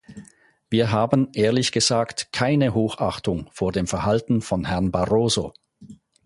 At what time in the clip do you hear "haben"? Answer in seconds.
0.91-1.29